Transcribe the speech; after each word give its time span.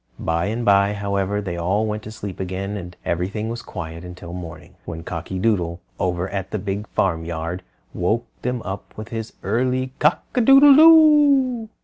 By 0.17 0.45
and 0.47 0.65
by, 0.65 0.93
however, 0.93 1.41
they 1.41 1.57
all 1.57 1.85
went 1.85 2.01
to 2.01 2.11
sleep 2.11 2.39
again, 2.39 2.75
and 2.75 2.97
everything 3.05 3.49
was 3.49 3.61
quiet 3.61 4.03
until 4.03 4.33
morning, 4.33 4.73
when 4.83 5.03
Cocky 5.03 5.37
Doodle 5.37 5.79
over 5.99 6.27
at 6.29 6.49
the 6.49 6.57
Big 6.57 6.87
Farmyard 6.87 7.61
woke 7.93 8.25
them 8.41 8.63
up 8.63 8.97
with 8.97 9.09
his 9.09 9.33
early 9.43 9.93
Cock 9.99 10.23
a 10.33 10.41
doodle 10.41 10.75
do. 10.75 11.69